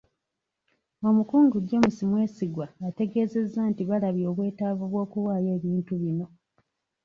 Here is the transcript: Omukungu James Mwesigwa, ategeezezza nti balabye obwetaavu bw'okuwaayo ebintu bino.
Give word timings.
Omukungu 1.09 1.57
James 1.69 1.97
Mwesigwa, 2.09 2.67
ategeezezza 2.87 3.61
nti 3.71 3.83
balabye 3.89 4.25
obwetaavu 4.31 4.83
bw'okuwaayo 4.91 5.49
ebintu 5.57 5.93
bino. 6.01 6.25